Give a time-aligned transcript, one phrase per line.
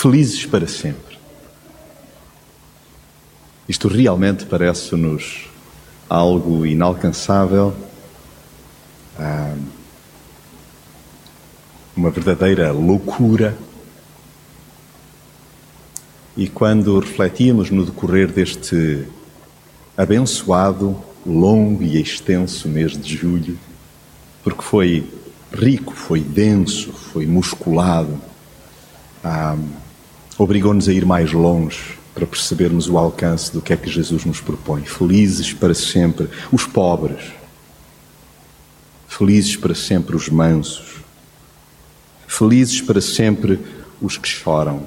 [0.00, 1.18] felizes para sempre.
[3.68, 5.50] Isto realmente parece-nos
[6.08, 7.76] algo inalcançável,
[9.18, 9.54] ah,
[11.94, 13.58] uma verdadeira loucura.
[16.34, 19.06] E quando refletimos no decorrer deste
[19.98, 23.58] abençoado, longo e extenso mês de julho,
[24.42, 25.06] porque foi
[25.52, 28.18] rico, foi denso, foi musculado,
[29.22, 29.58] ah,
[30.42, 34.40] obrigou-nos a ir mais longe para percebermos o alcance do que é que Jesus nos
[34.40, 34.82] propõe.
[34.86, 37.26] Felizes para sempre os pobres,
[39.06, 40.96] felizes para sempre os mansos,
[42.26, 43.60] felizes para sempre
[44.00, 44.86] os que choram,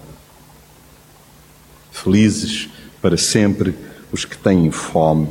[1.91, 2.67] felizes
[2.99, 3.75] para sempre
[4.11, 5.29] os que têm fome,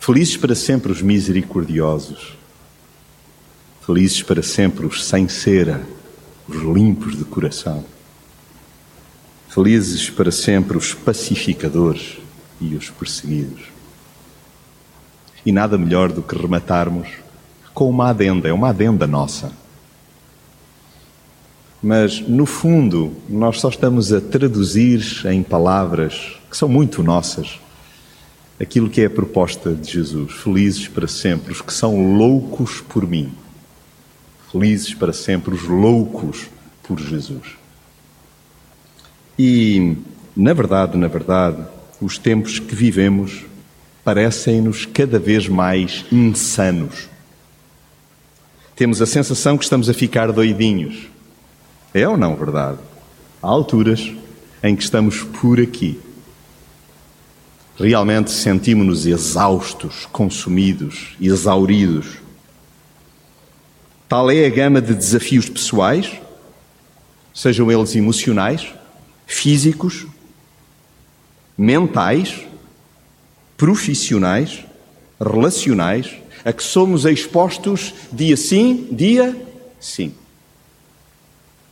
[0.00, 2.36] felizes para sempre os misericordiosos,
[3.86, 5.86] felizes para sempre os sem cera,
[6.48, 7.84] os limpos de coração.
[9.52, 12.16] Felizes para sempre os pacificadores
[12.58, 13.64] e os perseguidos.
[15.44, 17.06] E nada melhor do que rematarmos
[17.74, 19.52] com uma adenda, é uma adenda nossa.
[21.82, 27.60] Mas, no fundo, nós só estamos a traduzir em palavras que são muito nossas
[28.58, 30.32] aquilo que é a proposta de Jesus.
[30.32, 33.30] Felizes para sempre os que são loucos por mim.
[34.50, 36.46] Felizes para sempre os loucos
[36.82, 37.60] por Jesus.
[39.44, 39.96] E,
[40.36, 41.60] na verdade, na verdade,
[42.00, 43.44] os tempos que vivemos
[44.04, 47.08] parecem-nos cada vez mais insanos.
[48.76, 51.08] Temos a sensação que estamos a ficar doidinhos.
[51.92, 52.78] É ou não verdade?
[53.42, 54.12] Há alturas
[54.62, 55.98] em que estamos por aqui.
[57.76, 62.18] Realmente sentimos-nos exaustos, consumidos, exauridos.
[64.08, 66.12] Tal é a gama de desafios pessoais,
[67.34, 68.72] sejam eles emocionais,
[69.34, 70.06] físicos,
[71.56, 72.46] mentais,
[73.56, 74.64] profissionais,
[75.20, 79.34] relacionais, a que somos expostos dia sim, dia
[79.80, 80.14] sim.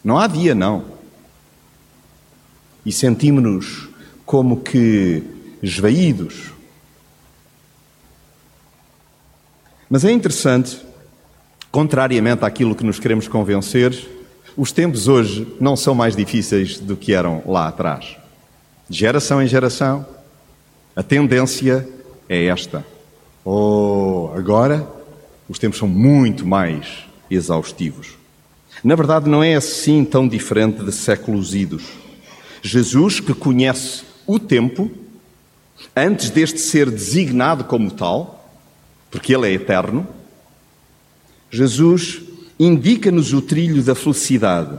[0.02, 0.84] Não há dia não.
[2.86, 3.88] E sentimos-nos
[4.24, 5.22] como que
[5.62, 6.52] esvaídos.
[9.88, 10.80] Mas é interessante,
[11.70, 14.19] contrariamente àquilo que nos queremos convencer,
[14.56, 18.16] os tempos hoje não são mais difíceis do que eram lá atrás.
[18.88, 20.04] De geração em geração,
[20.94, 21.88] a tendência
[22.28, 22.84] é esta.
[23.44, 24.86] Oh, agora
[25.48, 28.18] os tempos são muito mais exaustivos.
[28.82, 31.84] Na verdade, não é assim tão diferente de séculos idos.
[32.62, 34.90] Jesus, que conhece o tempo,
[35.96, 38.48] antes deste ser designado como tal,
[39.10, 40.06] porque ele é eterno,
[41.50, 42.22] Jesus
[42.60, 44.78] indica-nos o trilho da felicidade.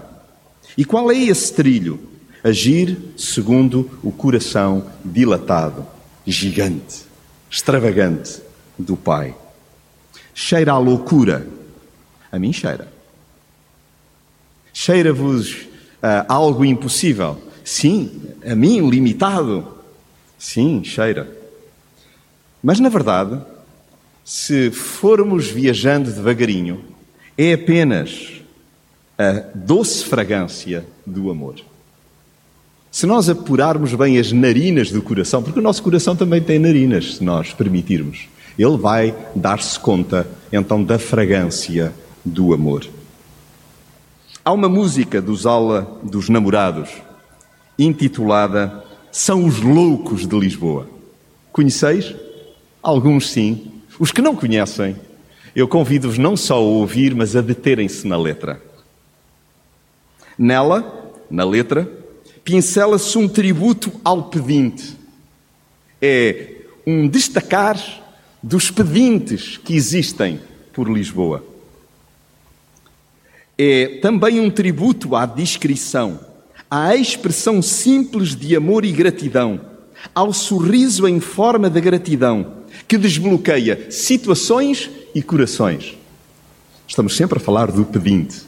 [0.77, 1.99] E qual é esse trilho?
[2.43, 5.87] Agir segundo o coração dilatado,
[6.25, 7.03] gigante,
[7.49, 8.39] extravagante
[8.77, 9.35] do Pai.
[10.33, 11.47] Cheira a loucura?
[12.31, 12.87] A mim cheira.
[14.71, 17.41] Cheira-vos uh, algo impossível?
[17.65, 19.67] Sim, a mim limitado?
[20.37, 21.35] Sim, cheira.
[22.61, 23.41] Mas na verdade,
[24.23, 26.90] se formos viajando devagarinho,
[27.37, 28.41] é apenas
[29.17, 31.55] a doce fragrância do amor.
[32.91, 37.15] Se nós apurarmos bem as narinas do coração, porque o nosso coração também tem narinas,
[37.15, 38.27] se nós permitirmos,
[38.57, 41.93] ele vai dar-se conta então da fragrância
[42.25, 42.85] do amor.
[44.43, 46.89] Há uma música dos Aula dos Namorados
[47.77, 50.87] intitulada São os Loucos de Lisboa.
[51.51, 52.13] Conheceis?
[52.81, 53.71] Alguns sim.
[53.99, 54.95] Os que não conhecem,
[55.55, 58.61] eu convido-vos não só a ouvir, mas a deterem-se na letra.
[60.37, 61.89] Nela, na letra,
[62.43, 64.97] pincela-se um tributo ao pedinte.
[66.01, 66.55] É
[66.87, 67.77] um destacar
[68.41, 70.39] dos pedintes que existem
[70.73, 71.45] por Lisboa.
[73.57, 76.19] É também um tributo à discrição,
[76.69, 79.61] à expressão simples de amor e gratidão,
[80.15, 82.60] ao sorriso em forma de gratidão,
[82.91, 85.97] que desbloqueia situações e corações.
[86.85, 88.41] Estamos sempre a falar do pedinte.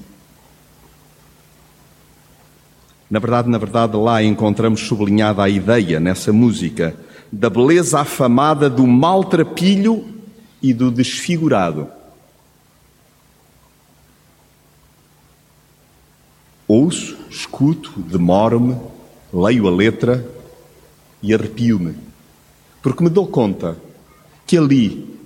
[3.10, 6.94] Na verdade, na verdade, lá encontramos sublinhada a ideia nessa música
[7.32, 10.06] da beleza afamada do maltrapilho
[10.62, 11.88] e do desfigurado.
[16.68, 18.76] Ouço, escuto, demoro-me,
[19.34, 20.30] leio a letra
[21.22, 21.96] e arrepio-me,
[22.82, 23.78] porque me dou conta
[24.46, 25.18] que ali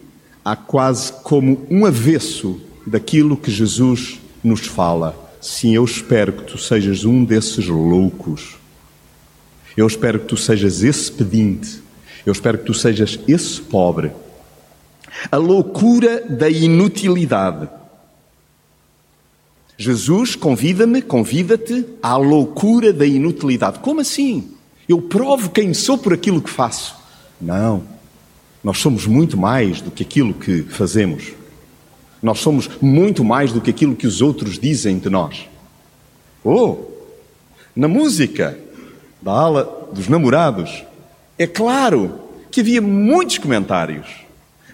[0.44, 6.58] há quase como um avesso daquilo que Jesus nos fala sim, eu espero que tu
[6.58, 8.58] sejas um desses loucos.
[9.76, 11.82] Eu espero que tu sejas esse pedinte.
[12.26, 14.12] Eu espero que tu sejas esse pobre.
[15.32, 17.70] A loucura da inutilidade.
[19.78, 23.80] Jesus convida-me, convida-te à loucura da inutilidade.
[23.80, 24.52] Como assim?
[24.90, 26.96] Eu provo quem sou por aquilo que faço.
[27.40, 27.84] Não.
[28.68, 31.32] Nós somos muito mais do que aquilo que fazemos.
[32.22, 35.48] Nós somos muito mais do que aquilo que os outros dizem de nós.
[36.44, 36.76] Oh,
[37.74, 38.60] na música
[39.22, 40.84] da ala dos namorados,
[41.40, 42.20] é claro
[42.52, 44.06] que havia muitos comentários,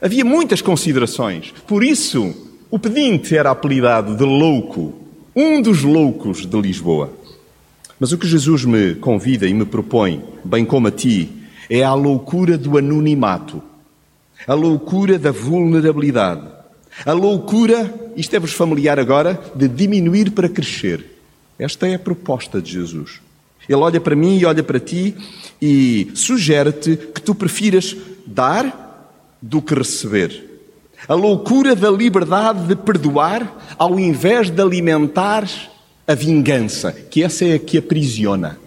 [0.01, 1.53] havia muitas considerações.
[1.67, 2.33] Por isso,
[2.71, 4.95] o pedinte era apelidado de louco,
[5.35, 7.13] um dos loucos de Lisboa.
[7.99, 11.29] Mas o que Jesus me convida e me propõe, bem como a ti,
[11.69, 13.61] é a loucura do anonimato,
[14.47, 16.47] a loucura da vulnerabilidade,
[17.05, 21.03] a loucura, isto é-vos familiar agora, de diminuir para crescer.
[21.57, 23.19] Esta é a proposta de Jesus.
[23.67, 25.15] Ele olha para mim e olha para ti
[25.61, 27.95] e sugere-te que tu prefiras
[28.25, 29.09] dar
[29.41, 30.51] do que receber.
[31.07, 35.49] A loucura da liberdade de perdoar ao invés de alimentar
[36.07, 38.57] a vingança, que essa é a que aprisiona.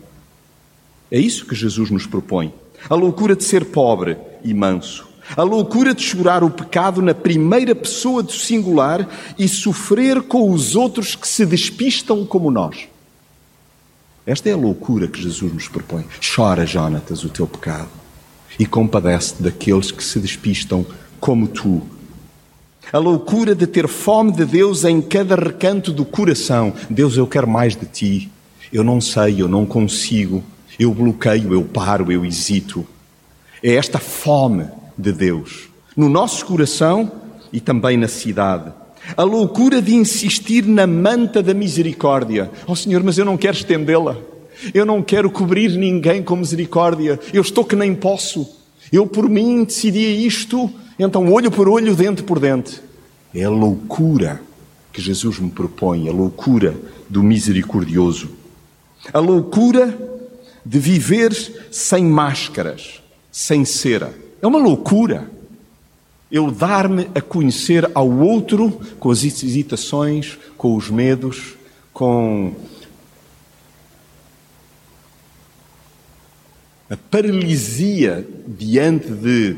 [1.11, 2.53] É isso que Jesus nos propõe.
[2.89, 5.07] A loucura de ser pobre e manso.
[5.35, 9.09] A loucura de chorar o pecado na primeira pessoa do singular
[9.39, 12.89] e sofrer com os outros que se despistam como nós.
[14.27, 16.05] Esta é a loucura que Jesus nos propõe.
[16.35, 17.89] Chora, Jonatas, o teu pecado
[18.59, 20.87] e compadece daqueles que se despistam
[21.21, 21.83] como tu.
[22.93, 26.73] A loucura de ter fome de Deus em cada recanto do coração.
[26.89, 28.31] Deus, eu quero mais de ti.
[28.73, 30.43] Eu não sei, eu não consigo.
[30.79, 32.87] Eu bloqueio, eu paro, eu hesito.
[33.63, 37.11] É esta fome de Deus, no nosso coração
[37.53, 38.73] e também na cidade.
[39.17, 42.51] A loucura de insistir na manta da misericórdia.
[42.67, 44.17] Oh Senhor, mas eu não quero estendê-la.
[44.75, 47.21] Eu não quero cobrir ninguém com misericórdia.
[47.33, 48.49] Eu estou que nem posso.
[48.91, 52.81] Eu por mim decidi isto, então olho por olho, dente por dente.
[53.35, 54.41] É a loucura
[54.93, 56.75] que Jesus me propõe, a loucura
[57.09, 58.31] do misericordioso.
[59.13, 59.97] A loucura
[60.65, 61.33] de viver
[61.71, 64.26] sem máscaras, sem cera.
[64.47, 65.29] É uma loucura.
[66.31, 71.57] Eu dar-me a conhecer ao outro com as hesitações, com os medos,
[71.93, 72.55] com
[76.89, 79.57] a paralisia diante de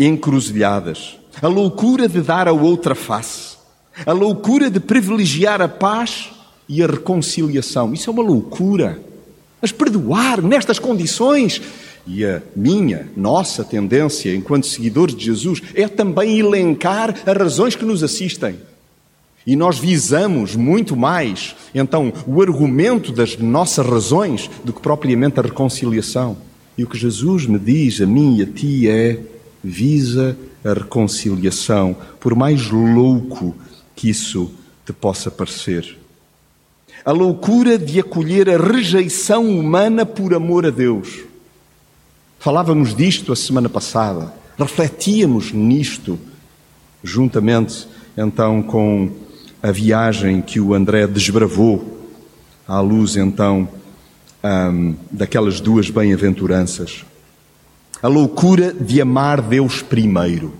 [0.00, 3.56] encruzilhadas, a loucura de dar a outra face,
[4.04, 6.32] a loucura de privilegiar a paz
[6.68, 7.94] e a reconciliação.
[7.94, 9.00] Isso é uma loucura.
[9.62, 11.62] Mas perdoar nestas condições
[12.06, 17.84] e a minha, nossa tendência enquanto seguidores de Jesus é também elencar as razões que
[17.84, 18.56] nos assistem.
[19.46, 25.42] E nós visamos muito mais, então, o argumento das nossas razões do que propriamente a
[25.42, 26.36] reconciliação.
[26.78, 29.20] E o que Jesus me diz a mim e a ti é:
[29.62, 33.54] visa a reconciliação, por mais louco
[33.94, 34.50] que isso
[34.84, 35.98] te possa parecer.
[37.04, 41.24] A loucura de acolher a rejeição humana por amor a Deus.
[42.44, 46.18] Falávamos disto a semana passada, refletíamos nisto,
[47.02, 47.88] juntamente
[48.18, 49.10] então com
[49.62, 52.06] a viagem que o André desbravou,
[52.68, 53.66] à luz então
[54.44, 57.06] um, daquelas duas bem-aventuranças.
[58.02, 60.52] A loucura de amar Deus primeiro.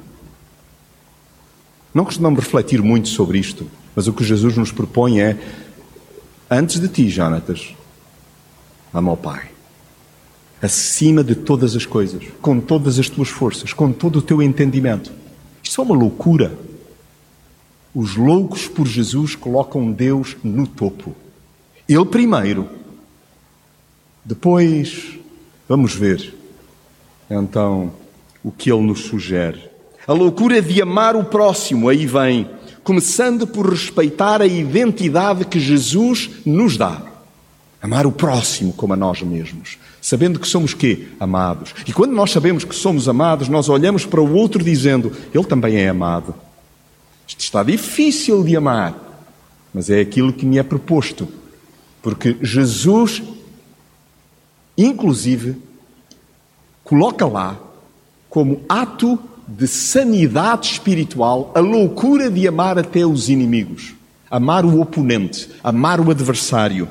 [1.93, 5.39] Não costumamos refletir muito sobre isto, mas o que Jesus nos propõe é:
[6.51, 7.75] antes de ti, Jonatas,
[8.91, 9.54] ama o Pai
[10.65, 15.13] acima de todas as coisas, com todas as tuas forças, com todo o teu entendimento.
[15.63, 16.57] Isto é uma loucura.
[17.95, 21.15] Os loucos por Jesus colocam Deus no topo.
[21.87, 22.67] Ele primeiro.
[24.25, 25.19] Depois,
[25.69, 26.35] vamos ver,
[27.31, 27.93] então,
[28.43, 29.69] o que ele nos sugere.
[30.07, 32.49] A loucura de amar o próximo, aí vem,
[32.83, 37.14] começando por respeitar a identidade que Jesus nos dá.
[37.85, 41.09] Amar o próximo como a nós mesmos sabendo que somos quê?
[41.19, 41.75] Amados.
[41.87, 45.77] E quando nós sabemos que somos amados, nós olhamos para o outro dizendo: Ele também
[45.77, 46.35] é amado.
[47.27, 48.95] Isto está difícil de amar,
[49.73, 51.27] mas é aquilo que me é proposto.
[52.03, 53.23] Porque Jesus,
[54.77, 55.57] inclusive,
[56.85, 57.59] coloca lá
[58.29, 63.95] como ato de sanidade espiritual a loucura de amar até os inimigos,
[64.31, 66.87] amar o oponente, amar o adversário.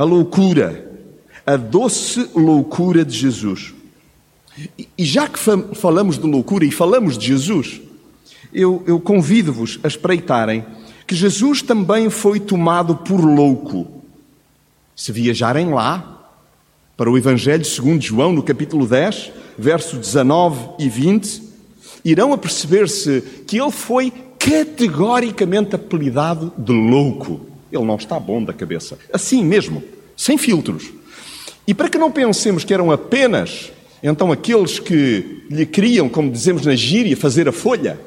[0.00, 0.90] A loucura
[1.44, 3.74] a doce loucura de Jesus.
[4.96, 5.38] E já que
[5.74, 7.82] falamos de loucura e falamos de Jesus,
[8.50, 10.64] eu, eu convido-vos a espreitarem
[11.06, 14.02] que Jesus também foi tomado por louco.
[14.96, 16.32] Se viajarem lá,
[16.96, 21.42] para o Evangelho segundo João, no capítulo 10, versos 19 e 20,
[22.06, 27.49] irão aperceber-se que ele foi categoricamente apelidado de louco.
[27.72, 28.98] Ele não está bom da cabeça.
[29.12, 29.82] Assim mesmo,
[30.16, 30.90] sem filtros.
[31.66, 33.70] E para que não pensemos que eram apenas
[34.02, 38.00] então aqueles que lhe queriam, como dizemos na gíria, fazer a folha,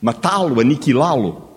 [0.00, 1.48] matá-lo, aniquilá-lo.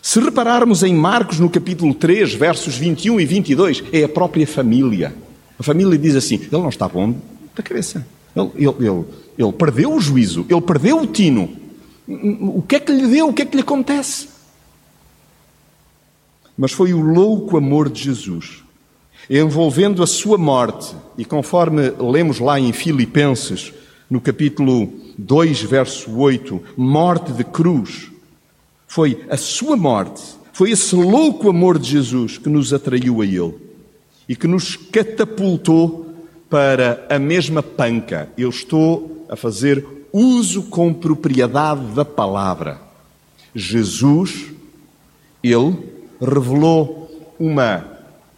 [0.00, 5.14] Se repararmos em Marcos no capítulo 3, versos 21 e 22, é a própria família.
[5.58, 7.14] A família diz assim: ele não está bom
[7.54, 8.06] da cabeça.
[8.34, 9.04] Ele, ele, ele,
[9.36, 11.50] ele perdeu o juízo, ele perdeu o tino.
[12.08, 13.28] O que é que lhe deu?
[13.28, 14.28] O que é que lhe acontece?
[16.56, 18.64] Mas foi o louco amor de Jesus,
[19.28, 23.72] envolvendo a sua morte, e conforme lemos lá em Filipenses,
[24.08, 28.10] no capítulo 2, verso 8, morte de cruz,
[28.86, 30.22] foi a sua morte,
[30.52, 33.54] foi esse louco amor de Jesus que nos atraiu a Ele
[34.28, 36.06] e que nos catapultou
[36.48, 38.30] para a mesma panca.
[38.38, 42.80] Eu estou a fazer uso com propriedade da palavra.
[43.54, 44.46] Jesus,
[45.42, 45.76] Ele
[46.20, 47.84] revelou uma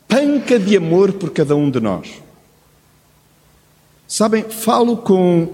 [0.06, 2.08] panca de amor por cada um de nós.
[4.06, 5.48] Sabem, falo com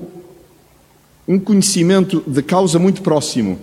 [1.26, 3.58] um conhecimento de causa muito próximo.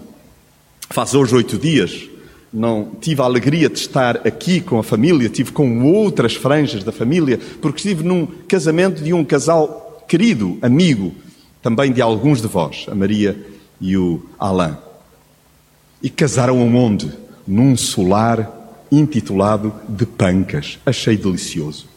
[0.90, 2.10] Faz hoje oito dias,
[2.52, 6.92] não tive a alegria de estar aqui com a família, tive com outras franjas da
[6.92, 11.14] família, porque estive num casamento de um casal querido, amigo,
[11.62, 13.40] também de alguns de vós, a Maria
[13.80, 14.76] e o Alain.
[16.04, 17.10] E casaram onde?
[17.48, 18.50] Num solar
[18.92, 20.80] intitulado De Pancas.
[20.86, 21.88] Achei delicioso.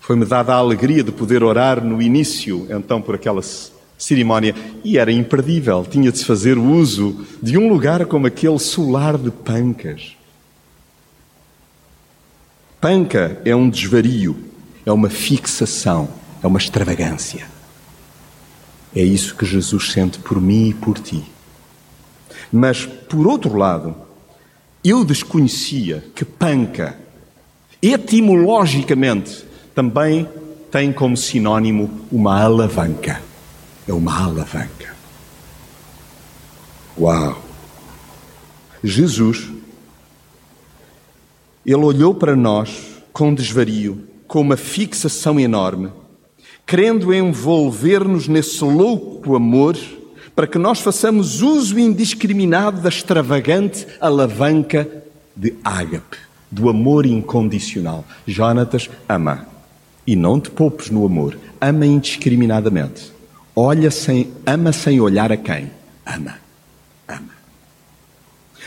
[0.00, 3.40] Foi-me dada a alegria de poder orar no início, então, por aquela
[3.96, 5.86] cerimónia, e era imperdível.
[5.88, 10.14] Tinha de se fazer uso de um lugar como aquele solar de Pancas.
[12.80, 14.36] Panca é um desvario,
[14.84, 16.06] é uma fixação,
[16.42, 17.46] é uma extravagância.
[18.94, 21.24] É isso que Jesus sente por mim e por ti.
[22.54, 23.96] Mas, por outro lado,
[24.84, 26.96] eu desconhecia que panca,
[27.82, 29.44] etimologicamente,
[29.74, 30.28] também
[30.70, 33.20] tem como sinónimo uma alavanca.
[33.88, 34.94] É uma alavanca.
[36.96, 37.42] Uau!
[38.84, 39.50] Jesus,
[41.66, 45.90] ele olhou para nós com desvario, com uma fixação enorme,
[46.64, 49.76] querendo envolver-nos nesse louco amor
[50.34, 54.88] para que nós façamos uso indiscriminado da extravagante alavanca
[55.36, 56.16] de ágape,
[56.50, 58.04] do amor incondicional.
[58.26, 59.46] Jonatas ama.
[60.06, 61.38] E não te poupes no amor.
[61.60, 63.12] Ama indiscriminadamente.
[63.56, 65.70] Olha sem, ama sem olhar a quem?
[66.04, 66.34] Ama.
[67.08, 67.30] Ama.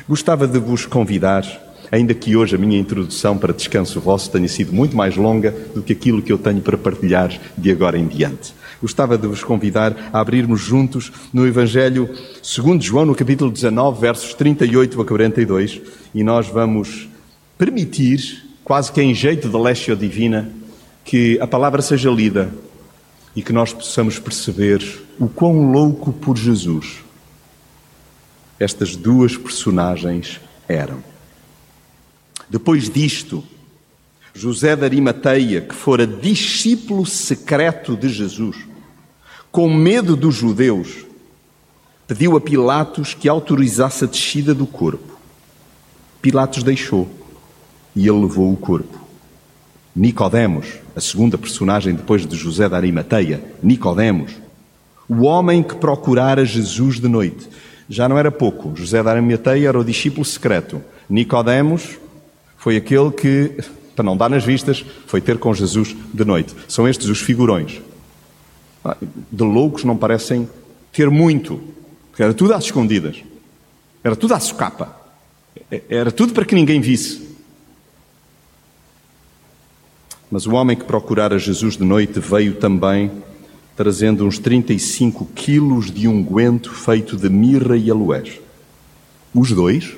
[0.08, 1.46] Gostava de vos convidar,
[1.92, 5.84] ainda que hoje a minha introdução para descanso vosso tenha sido muito mais longa do
[5.84, 8.54] que aquilo que eu tenho para partilhar de agora em diante.
[8.81, 12.10] Gostava de vos convidar a abrirmos juntos no Evangelho
[12.43, 15.81] segundo João, no capítulo 19, versos 38 a 42,
[16.13, 17.07] e nós vamos
[17.57, 20.51] permitir, quase que em jeito de lécio divina,
[21.03, 22.53] que a palavra seja lida
[23.36, 24.84] e que nós possamos perceber
[25.19, 26.98] o quão louco por Jesus
[28.60, 31.03] estas duas personagens eram.
[32.50, 33.43] Depois disto,
[34.38, 38.56] José de Arimateia, que fora discípulo secreto de Jesus,
[39.51, 41.08] com medo dos judeus,
[42.06, 45.17] pediu a Pilatos que autorizasse a descida do corpo.
[46.22, 47.10] Pilatos deixou
[47.96, 49.00] e ele levou o corpo.
[49.96, 54.34] Nicodemos, a segunda personagem depois de José de Arimateia, Nicodemos,
[55.10, 57.50] o homem que procurara Jesus de noite.
[57.89, 58.75] Já não era pouco.
[58.75, 60.79] José de Arimateia era o discípulo secreto.
[61.10, 61.98] Nicodemos
[62.58, 63.58] foi aquele que
[63.98, 66.54] para não dar nas vistas, foi ter com Jesus de noite.
[66.68, 67.82] São estes os figurões.
[68.86, 68.96] Ah,
[69.32, 70.48] de loucos não parecem
[70.94, 71.60] ter muito,
[72.12, 73.24] porque era tudo às escondidas,
[74.04, 74.96] era tudo à socapa,
[75.89, 77.27] era tudo para que ninguém visse.
[80.30, 83.12] Mas o homem que procurara Jesus de noite veio também
[83.75, 88.39] trazendo uns 35 quilos de unguento feito de mirra e aloés.
[89.34, 89.96] Os dois,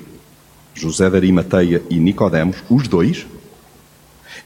[0.72, 3.26] José de Arimateia e Nicodemos, os dois,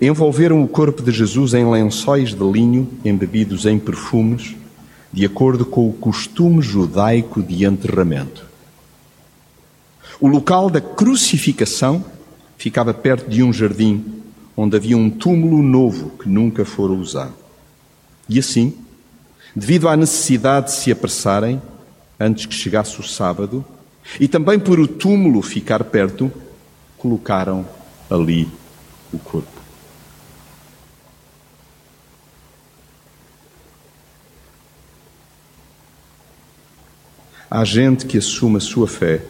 [0.00, 4.54] envolveram o corpo de Jesus em lençóis de linho embebidos em perfumes,
[5.12, 8.44] de acordo com o costume judaico de enterramento.
[10.20, 12.04] O local da crucificação
[12.56, 14.04] ficava perto de um jardim
[14.56, 17.34] onde havia um túmulo novo que nunca fora usado.
[18.28, 18.74] E assim,
[19.54, 21.60] devido à necessidade de se apressarem,
[22.18, 23.64] antes que chegasse o sábado,
[24.20, 26.30] E também por o túmulo ficar perto,
[26.98, 27.66] colocaram
[28.10, 28.48] ali
[29.12, 29.53] o corpo.
[37.54, 39.23] Há gente que assume a sua fé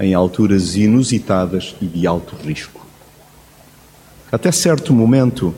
[0.00, 2.80] em alturas inusitadas e de alto risco.
[4.32, 5.54] Até certo momento,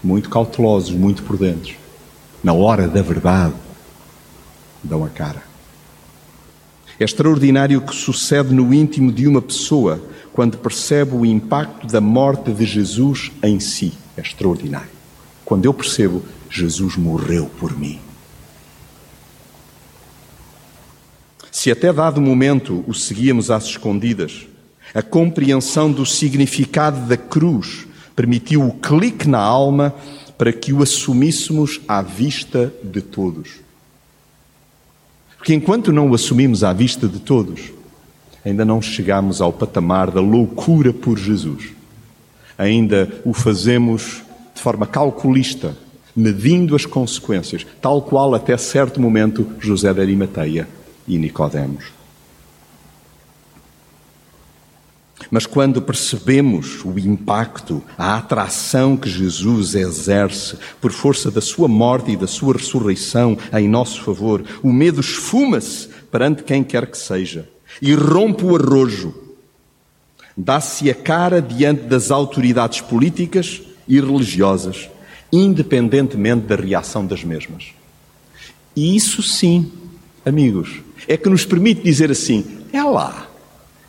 [0.00, 1.74] muito cautelosos, muito prudentes.
[2.44, 3.54] Na hora da verdade,
[4.84, 5.42] dão a cara.
[7.00, 10.00] É extraordinário o que sucede no íntimo de uma pessoa
[10.32, 13.94] quando percebe o impacto da morte de Jesus em si.
[14.16, 14.92] É extraordinário.
[15.44, 17.98] Quando eu percebo, Jesus morreu por mim.
[21.50, 24.46] Se até dado momento o seguíamos às escondidas,
[24.94, 29.94] a compreensão do significado da cruz permitiu o clique na alma
[30.38, 33.60] para que o assumíssemos à vista de todos.
[35.36, 37.72] Porque enquanto não o assumimos à vista de todos,
[38.44, 41.70] ainda não chegamos ao patamar da loucura por Jesus.
[42.56, 44.22] Ainda o fazemos
[44.54, 45.76] de forma calculista,
[46.14, 50.68] medindo as consequências, tal qual até certo momento José de Arimateia
[51.10, 51.84] e Nicodemos.
[55.30, 62.12] Mas quando percebemos o impacto, a atração que Jesus exerce por força da sua morte
[62.12, 67.48] e da sua ressurreição em nosso favor, o medo esfuma-se perante quem quer que seja
[67.82, 69.14] e rompe o arrojo.
[70.36, 74.88] Dá-se a cara diante das autoridades políticas e religiosas,
[75.32, 77.66] independentemente da reação das mesmas.
[78.74, 79.70] E isso sim,
[80.24, 83.26] amigos, é que nos permite dizer assim: é lá,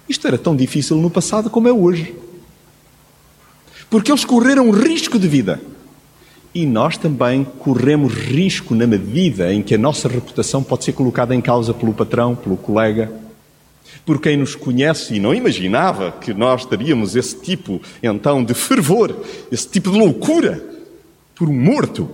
[0.09, 2.15] isto era tão difícil no passado como é hoje.
[3.91, 5.61] Porque eles correram risco de vida.
[6.53, 11.35] E nós também corremos risco na medida em que a nossa reputação pode ser colocada
[11.35, 13.11] em causa pelo patrão, pelo colega,
[14.05, 19.15] por quem nos conhece e não imaginava que nós teríamos esse tipo, então, de fervor,
[19.51, 20.61] esse tipo de loucura,
[21.35, 22.09] por um morto,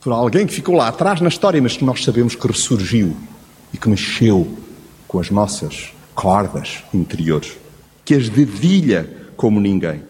[0.00, 3.16] por alguém que ficou lá atrás na história, mas que nós sabemos que ressurgiu
[3.74, 4.56] e que mexeu
[5.08, 7.56] com as nossas cordas interiores,
[8.04, 10.00] que as dedilha como ninguém.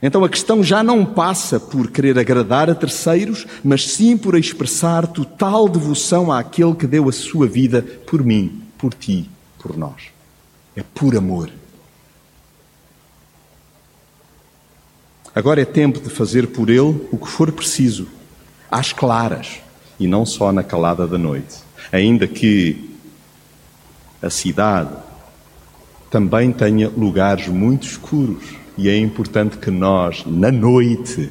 [0.00, 5.08] Então a questão já não passa por querer agradar a terceiros, mas sim por expressar
[5.08, 10.04] total devoção àquele que deu a sua vida por mim, por ti, por nós.
[10.76, 11.50] É por amor.
[15.34, 18.06] Agora é tempo de fazer por ele o que for preciso,
[18.70, 19.60] às claras,
[19.98, 21.67] e não só na calada da noite.
[21.92, 22.90] Ainda que
[24.20, 24.94] a cidade
[26.10, 28.44] também tenha lugares muito escuros
[28.76, 31.30] e é importante que nós, na noite,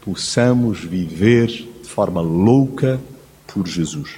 [0.00, 3.00] possamos viver de forma louca
[3.46, 4.16] por Jesus.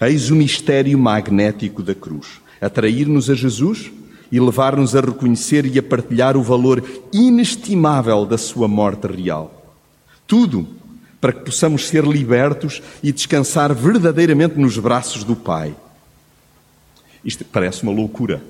[0.00, 3.90] Eis o mistério magnético da cruz: atrair-nos a Jesus
[4.30, 9.74] e levar-nos a reconhecer e a partilhar o valor inestimável da sua morte real.
[10.26, 10.68] Tudo
[11.20, 15.74] para que possamos ser libertos e descansar verdadeiramente nos braços do Pai.
[17.24, 18.42] Isto parece uma loucura,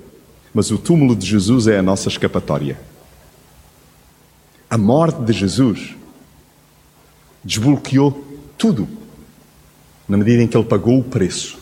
[0.53, 2.79] mas o túmulo de Jesus é a nossa escapatória.
[4.69, 5.95] A morte de Jesus
[7.43, 8.23] desbloqueou
[8.57, 8.87] tudo,
[10.07, 11.57] na medida em que ele pagou o preço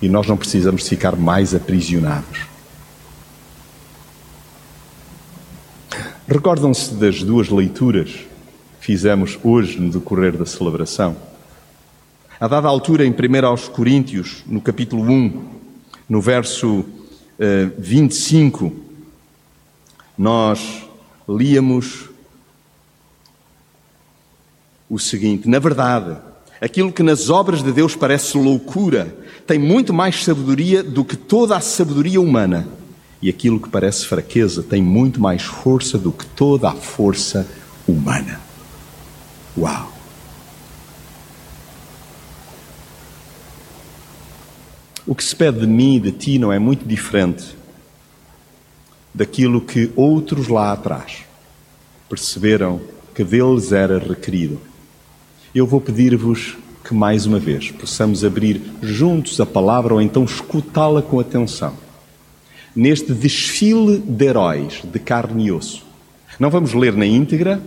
[0.00, 2.40] e nós não precisamos ficar mais aprisionados.
[6.28, 8.26] Recordam-se das duas leituras
[8.82, 11.16] fizemos hoje no decorrer da celebração?
[12.40, 15.44] A dada altura, em 1 aos Coríntios, no capítulo 1,
[16.08, 16.86] no verso uh,
[17.38, 18.74] eh, 25,
[20.18, 20.82] nós
[21.28, 22.10] líamos
[24.90, 26.16] o seguinte: na verdade,
[26.60, 29.16] aquilo que nas obras de Deus parece loucura
[29.46, 32.66] tem muito mais sabedoria do que toda a sabedoria humana,
[33.22, 37.46] e aquilo que parece fraqueza tem muito mais força do que toda a força
[37.86, 38.51] humana.
[39.56, 39.92] Uau!
[45.06, 47.56] O que se pede de mim e de ti não é muito diferente
[49.12, 51.24] daquilo que outros lá atrás
[52.08, 52.80] perceberam
[53.14, 54.60] que deles era requerido.
[55.54, 61.02] Eu vou pedir-vos que mais uma vez possamos abrir juntos a palavra ou então escutá-la
[61.02, 61.74] com atenção.
[62.74, 65.84] Neste desfile de heróis de carne e osso.
[66.38, 67.62] Não vamos ler na íntegra,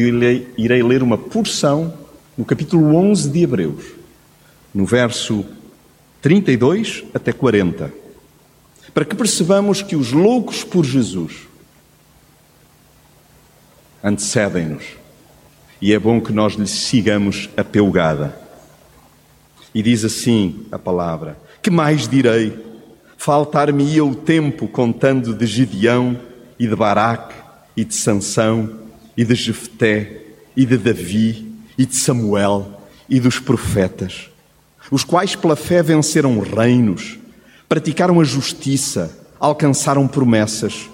[0.00, 0.08] eu
[0.56, 1.94] irei ler uma porção
[2.36, 3.84] no capítulo 11 de Hebreus,
[4.74, 5.44] no verso
[6.20, 7.92] 32 até 40,
[8.92, 11.48] para que percebamos que os loucos por Jesus
[14.02, 14.84] antecedem-nos
[15.80, 18.38] e é bom que nós lhes sigamos a peugada.
[19.74, 22.64] E diz assim a palavra: Que mais direi?
[23.18, 26.18] Faltar-me-ia o tempo contando de Gideão
[26.58, 27.34] e de Baraque
[27.76, 28.85] e de Sansão
[29.16, 30.22] e de Jefté
[30.56, 34.28] e de Davi e de Samuel e dos profetas,
[34.90, 37.18] os quais pela fé venceram reinos,
[37.68, 40.88] praticaram a justiça, alcançaram promessas,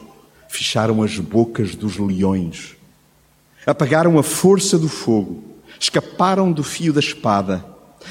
[0.49, 2.77] fecharam as bocas dos leões,
[3.67, 5.43] apagaram a força do fogo,
[5.79, 7.65] escaparam do fio da espada,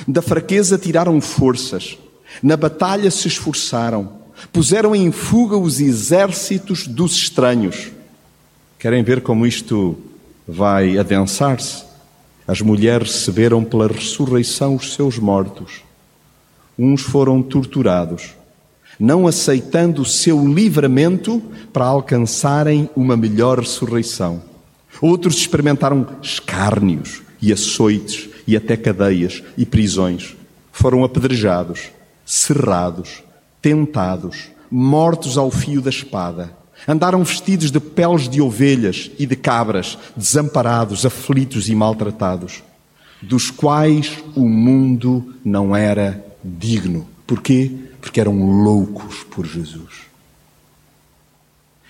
[0.07, 1.97] da fraqueza tiraram forças,
[2.41, 4.21] na batalha se esforçaram,
[4.51, 7.91] puseram em fuga os exércitos dos estranhos.
[8.81, 9.95] Querem ver como isto
[10.47, 11.83] vai adensar-se?
[12.47, 15.83] As mulheres receberam pela ressurreição os seus mortos.
[16.79, 18.31] Uns foram torturados,
[18.99, 21.39] não aceitando o seu livramento
[21.71, 24.41] para alcançarem uma melhor ressurreição.
[24.99, 30.35] Outros experimentaram escárnios e açoites e até cadeias e prisões.
[30.71, 31.91] Foram apedrejados,
[32.25, 33.21] cerrados,
[33.61, 36.60] tentados, mortos ao fio da espada.
[36.87, 42.63] Andaram vestidos de peles de ovelhas e de cabras, desamparados, aflitos e maltratados,
[43.21, 47.07] dos quais o mundo não era digno.
[47.27, 47.71] Porquê?
[47.99, 50.09] Porque eram loucos por Jesus.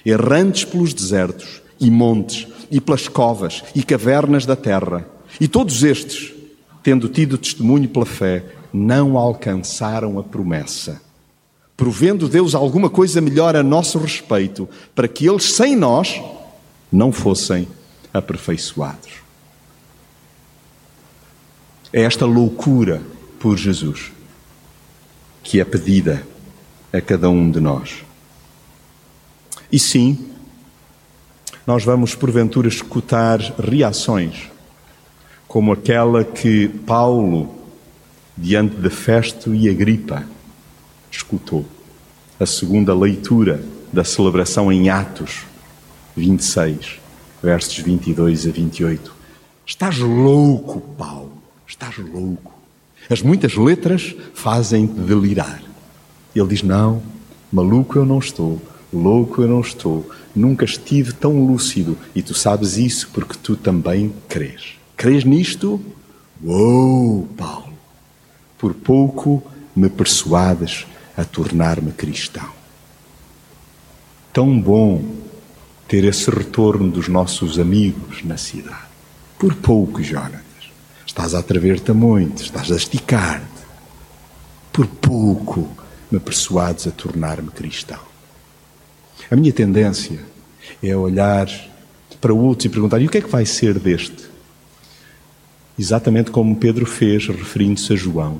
[0.06, 5.06] Errantes pelos desertos e montes, e pelas covas e cavernas da terra.
[5.40, 6.34] E todos estes,
[6.82, 11.02] tendo tido testemunho pela fé, não alcançaram a promessa
[11.82, 16.22] provendo Deus alguma coisa melhor a nosso respeito, para que eles, sem nós,
[16.92, 17.68] não fossem
[18.14, 19.14] aperfeiçoados.
[21.92, 23.02] É esta loucura
[23.40, 24.12] por Jesus
[25.42, 26.22] que é pedida
[26.94, 28.04] a cada um de nós.
[29.72, 30.30] E sim,
[31.66, 34.52] nós vamos porventura escutar reações,
[35.48, 37.56] como aquela que Paulo,
[38.38, 40.24] diante de Festo e Agripa,
[41.12, 41.66] escutou.
[42.40, 45.42] A segunda leitura da celebração em Atos
[46.16, 47.00] 26,
[47.44, 49.14] versos 22 a 28.
[49.66, 51.34] Estás louco, Paulo,
[51.68, 52.54] estás louco.
[53.10, 55.62] As muitas letras fazem-te delirar.
[56.36, 57.02] Ele diz: Não,
[57.52, 58.62] maluco eu não estou,
[58.94, 64.14] louco eu não estou, nunca estive tão lúcido e tu sabes isso porque tu também
[64.28, 64.76] crês.
[64.96, 65.82] Crês nisto?
[66.44, 67.74] Uou, Paulo,
[68.58, 69.44] por pouco
[69.76, 72.50] me persuades a tornar-me cristão.
[74.34, 75.04] Tão bom
[75.88, 78.90] ter esse retorno dos nossos amigos na cidade.
[79.38, 80.42] Por pouco, Jonatas.
[81.06, 83.46] Estás a atrever-te muito, estás a esticar-te.
[84.72, 85.68] Por pouco
[86.10, 88.00] me persuades a tornar-me cristão.
[89.30, 90.20] A minha tendência
[90.82, 91.48] é olhar
[92.22, 94.30] para outros e perguntar: e o que é que vai ser deste?
[95.78, 98.40] Exatamente como Pedro fez, referindo-se a João,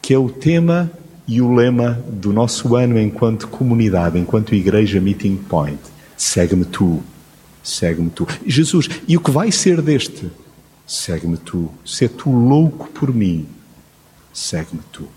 [0.00, 0.90] que é o tema
[1.26, 5.80] e o lema do nosso ano enquanto comunidade, enquanto igreja Meeting Point.
[6.16, 7.02] Segue-me tu,
[7.62, 8.26] segue-me tu.
[8.46, 10.30] Jesus, e o que vai ser deste?
[10.86, 11.70] Segue-me tu.
[11.84, 13.48] Se é tu louco por mim,
[14.32, 15.08] segue-me tu.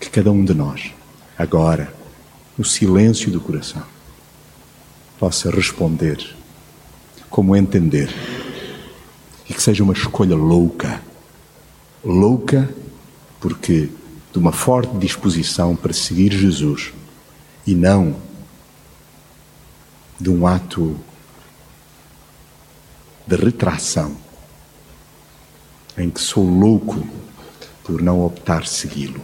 [0.00, 0.92] Que cada um de nós,
[1.38, 1.92] agora,
[2.56, 3.82] no silêncio do coração,
[5.18, 6.18] possa responder
[7.30, 8.12] como entender
[9.48, 11.00] e que seja uma escolha louca.
[12.04, 12.68] Louca
[13.40, 13.88] porque
[14.32, 16.92] de uma forte disposição para seguir Jesus
[17.66, 18.16] e não
[20.18, 20.98] de um ato
[23.26, 24.16] de retração
[25.96, 27.06] em que sou louco
[27.84, 29.20] por não optar segui-lo.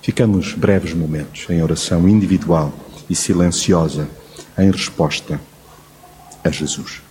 [0.00, 2.72] Ficamos breves momentos em oração individual
[3.08, 4.08] e silenciosa
[4.56, 5.40] em resposta
[6.44, 7.02] a Jesus.